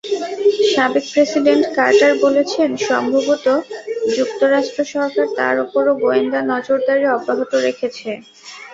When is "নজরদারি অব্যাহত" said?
6.51-7.51